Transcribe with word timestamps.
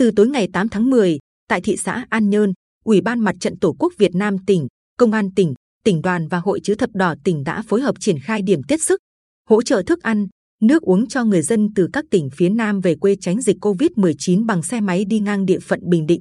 Từ 0.00 0.10
tối 0.16 0.28
ngày 0.28 0.48
8 0.52 0.68
tháng 0.68 0.90
10, 0.90 1.18
tại 1.48 1.60
thị 1.60 1.76
xã 1.76 2.06
An 2.10 2.30
Nhơn, 2.30 2.52
Ủy 2.84 3.00
ban 3.00 3.20
Mặt 3.20 3.36
trận 3.40 3.58
Tổ 3.58 3.76
quốc 3.78 3.92
Việt 3.98 4.14
Nam 4.14 4.36
tỉnh, 4.46 4.66
Công 4.96 5.12
an 5.12 5.34
tỉnh, 5.36 5.54
tỉnh 5.84 6.02
đoàn 6.02 6.28
và 6.28 6.38
Hội 6.38 6.60
chữ 6.62 6.74
thập 6.74 6.90
đỏ 6.94 7.14
tỉnh 7.24 7.44
đã 7.44 7.62
phối 7.68 7.80
hợp 7.80 7.94
triển 8.00 8.18
khai 8.18 8.42
điểm 8.42 8.62
tiếp 8.62 8.76
sức, 8.80 9.00
hỗ 9.48 9.62
trợ 9.62 9.82
thức 9.86 10.02
ăn, 10.02 10.26
nước 10.62 10.82
uống 10.82 11.08
cho 11.08 11.24
người 11.24 11.42
dân 11.42 11.68
từ 11.74 11.88
các 11.92 12.04
tỉnh 12.10 12.28
phía 12.36 12.48
Nam 12.48 12.80
về 12.80 12.94
quê 12.94 13.16
tránh 13.20 13.40
dịch 13.40 13.56
Covid-19 13.60 14.46
bằng 14.46 14.62
xe 14.62 14.80
máy 14.80 15.04
đi 15.04 15.20
ngang 15.20 15.46
địa 15.46 15.58
phận 15.58 15.80
Bình 15.90 16.06
Định. 16.06 16.20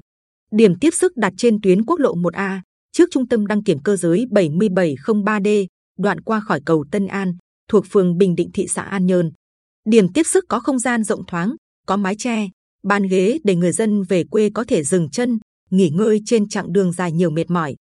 Điểm 0.52 0.80
tiếp 0.80 0.92
sức 0.94 1.18
đặt 1.18 1.34
trên 1.38 1.62
tuyến 1.62 1.86
quốc 1.86 2.00
lộ 2.00 2.16
1A 2.16 2.60
trước 2.92 3.10
trung 3.12 3.28
tâm 3.28 3.48
đăng 3.48 3.64
kiểm 3.64 3.80
cơ 3.84 3.96
giới 3.96 4.26
7703D, 4.32 5.66
đoạn 5.98 6.22
qua 6.22 6.40
khỏi 6.40 6.62
cầu 6.66 6.86
Tân 6.92 7.08
An, 7.08 7.34
thuộc 7.70 7.86
phường 7.90 8.18
Bình 8.18 8.36
Định 8.36 8.50
thị 8.54 8.68
xã 8.68 8.82
An 8.82 9.06
Nhơn. 9.06 9.32
Điểm 9.90 10.14
tiếp 10.14 10.24
sức 10.24 10.46
có 10.50 10.60
không 10.60 10.80
gian 10.80 11.04
rộng 11.04 11.26
thoáng, 11.26 11.56
có 11.88 11.98
mái 11.98 12.16
che, 12.16 12.48
bàn 12.84 13.04
ghế 13.04 13.40
để 13.44 13.56
người 13.56 13.72
dân 13.72 14.04
về 14.04 14.24
quê 14.24 14.50
có 14.54 14.64
thể 14.64 14.84
dừng 14.84 15.10
chân, 15.10 15.40
nghỉ 15.70 15.90
ngơi 15.90 16.22
trên 16.26 16.50
chặng 16.50 16.74
đường 16.74 16.92
dài 16.92 17.12
nhiều 17.12 17.30
mệt 17.30 17.50
mỏi. 17.50 17.76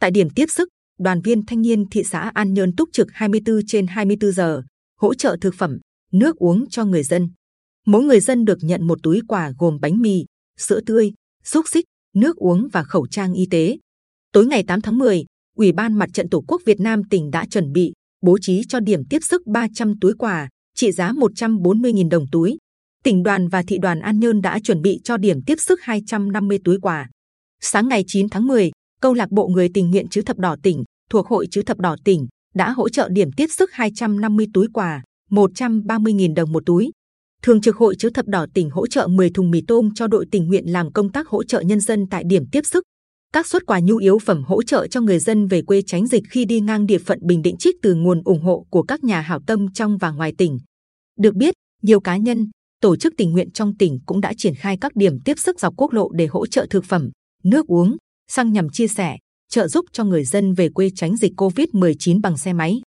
Tại 0.00 0.10
điểm 0.10 0.30
tiếp 0.30 0.46
sức, 0.48 0.68
đoàn 0.98 1.20
viên 1.20 1.46
thanh 1.46 1.62
niên 1.62 1.88
thị 1.90 2.02
xã 2.04 2.30
An 2.34 2.54
Nhơn 2.54 2.76
túc 2.76 2.88
trực 2.92 3.06
24 3.12 3.60
trên 3.66 3.86
24 3.86 4.32
giờ, 4.32 4.62
hỗ 5.00 5.14
trợ 5.14 5.36
thực 5.40 5.54
phẩm, 5.54 5.78
nước 6.12 6.36
uống 6.36 6.68
cho 6.70 6.84
người 6.84 7.02
dân. 7.02 7.30
Mỗi 7.86 8.02
người 8.02 8.20
dân 8.20 8.44
được 8.44 8.58
nhận 8.62 8.86
một 8.86 8.98
túi 9.02 9.20
quà 9.28 9.52
gồm 9.58 9.78
bánh 9.80 10.00
mì, 10.00 10.24
sữa 10.58 10.80
tươi, 10.86 11.12
xúc 11.44 11.64
xích, 11.68 11.84
nước 12.14 12.36
uống 12.36 12.68
và 12.72 12.82
khẩu 12.82 13.06
trang 13.06 13.34
y 13.34 13.46
tế. 13.50 13.78
Tối 14.32 14.46
ngày 14.46 14.62
8 14.62 14.80
tháng 14.80 14.98
10, 14.98 15.24
Ủy 15.56 15.72
ban 15.72 15.94
Mặt 15.94 16.10
trận 16.12 16.28
Tổ 16.28 16.44
quốc 16.46 16.62
Việt 16.64 16.80
Nam 16.80 17.02
tỉnh 17.10 17.30
đã 17.30 17.46
chuẩn 17.46 17.72
bị 17.72 17.92
bố 18.22 18.38
trí 18.40 18.62
cho 18.68 18.80
điểm 18.80 19.04
tiếp 19.10 19.18
sức 19.22 19.46
300 19.46 19.94
túi 20.00 20.14
quà 20.14 20.48
trị 20.74 20.92
giá 20.92 21.12
140.000 21.12 22.08
đồng 22.08 22.26
túi. 22.32 22.58
Tỉnh 23.04 23.22
đoàn 23.22 23.48
và 23.48 23.62
thị 23.62 23.78
đoàn 23.78 24.00
An 24.00 24.20
Nhơn 24.20 24.40
đã 24.40 24.58
chuẩn 24.64 24.82
bị 24.82 25.00
cho 25.04 25.16
điểm 25.16 25.42
tiếp 25.46 25.54
sức 25.58 25.80
250 25.82 26.58
túi 26.64 26.80
quà. 26.80 27.08
Sáng 27.60 27.88
ngày 27.88 28.04
9 28.06 28.28
tháng 28.28 28.46
10, 28.46 28.70
câu 29.00 29.14
lạc 29.14 29.30
bộ 29.30 29.48
người 29.48 29.68
tình 29.74 29.90
nguyện 29.90 30.08
chữ 30.08 30.22
thập 30.22 30.38
đỏ 30.38 30.56
tỉnh 30.62 30.84
thuộc 31.10 31.26
hội 31.26 31.46
chữ 31.50 31.62
thập 31.62 31.78
đỏ 31.78 31.96
tỉnh 32.04 32.26
đã 32.54 32.70
hỗ 32.70 32.88
trợ 32.88 33.08
điểm 33.08 33.32
tiếp 33.36 33.46
sức 33.50 33.72
250 33.72 34.46
túi 34.54 34.66
quà, 34.72 35.02
130.000 35.30 36.34
đồng 36.34 36.52
một 36.52 36.62
túi. 36.66 36.90
Thường 37.42 37.60
trực 37.60 37.76
hội 37.76 37.94
chữ 37.98 38.10
thập 38.10 38.26
đỏ 38.26 38.46
tỉnh 38.54 38.70
hỗ 38.70 38.86
trợ 38.86 39.06
10 39.06 39.30
thùng 39.30 39.50
mì 39.50 39.60
tôm 39.68 39.94
cho 39.94 40.06
đội 40.06 40.26
tình 40.30 40.46
nguyện 40.46 40.72
làm 40.72 40.92
công 40.92 41.12
tác 41.12 41.28
hỗ 41.28 41.44
trợ 41.44 41.60
nhân 41.60 41.80
dân 41.80 42.06
tại 42.10 42.24
điểm 42.26 42.44
tiếp 42.52 42.66
sức. 42.66 42.84
Các 43.32 43.46
suất 43.46 43.66
quà 43.66 43.80
nhu 43.80 43.96
yếu 43.96 44.18
phẩm 44.18 44.42
hỗ 44.44 44.62
trợ 44.62 44.86
cho 44.86 45.00
người 45.00 45.18
dân 45.18 45.46
về 45.46 45.62
quê 45.62 45.82
tránh 45.86 46.06
dịch 46.06 46.22
khi 46.30 46.44
đi 46.44 46.60
ngang 46.60 46.86
địa 46.86 46.98
phận 46.98 47.18
Bình 47.22 47.42
Định 47.42 47.56
trích 47.56 47.76
từ 47.82 47.94
nguồn 47.94 48.22
ủng 48.24 48.42
hộ 48.42 48.66
của 48.70 48.82
các 48.82 49.04
nhà 49.04 49.20
hảo 49.20 49.40
tâm 49.46 49.72
trong 49.72 49.98
và 49.98 50.10
ngoài 50.10 50.32
tỉnh. 50.38 50.58
Được 51.18 51.34
biết, 51.34 51.54
nhiều 51.82 52.00
cá 52.00 52.16
nhân, 52.16 52.50
tổ 52.82 52.96
chức 52.96 53.14
tình 53.16 53.32
nguyện 53.32 53.50
trong 53.50 53.76
tỉnh 53.76 53.98
cũng 54.06 54.20
đã 54.20 54.32
triển 54.36 54.54
khai 54.54 54.76
các 54.80 54.96
điểm 54.96 55.20
tiếp 55.24 55.38
sức 55.38 55.60
dọc 55.60 55.74
quốc 55.76 55.92
lộ 55.92 56.10
để 56.12 56.26
hỗ 56.26 56.46
trợ 56.46 56.66
thực 56.70 56.84
phẩm, 56.84 57.10
nước 57.44 57.66
uống, 57.66 57.96
xăng 58.30 58.52
nhằm 58.52 58.68
chia 58.68 58.88
sẻ, 58.88 59.16
trợ 59.50 59.68
giúp 59.68 59.84
cho 59.92 60.04
người 60.04 60.24
dân 60.24 60.54
về 60.54 60.68
quê 60.68 60.90
tránh 60.94 61.16
dịch 61.16 61.32
Covid-19 61.36 62.20
bằng 62.20 62.38
xe 62.38 62.52
máy. 62.52 62.80